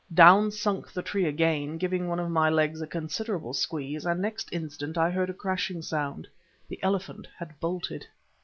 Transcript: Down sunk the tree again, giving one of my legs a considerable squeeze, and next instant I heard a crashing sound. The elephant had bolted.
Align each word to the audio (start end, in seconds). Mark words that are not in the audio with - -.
Down 0.15 0.49
sunk 0.49 0.91
the 0.91 1.03
tree 1.03 1.25
again, 1.25 1.77
giving 1.77 2.07
one 2.07 2.19
of 2.19 2.31
my 2.31 2.49
legs 2.49 2.81
a 2.81 2.87
considerable 2.87 3.53
squeeze, 3.53 4.03
and 4.03 4.19
next 4.19 4.51
instant 4.51 4.97
I 4.97 5.11
heard 5.11 5.29
a 5.29 5.33
crashing 5.35 5.83
sound. 5.83 6.27
The 6.67 6.81
elephant 6.81 7.27
had 7.37 7.59
bolted. 7.59 8.07